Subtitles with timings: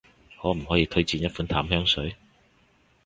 [0.41, 2.15] 可唔可以推薦一款淡香水？